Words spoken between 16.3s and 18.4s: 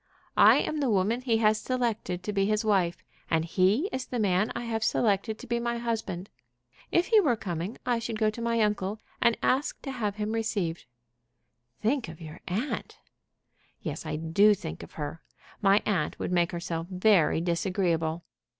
make herself very disagreeable.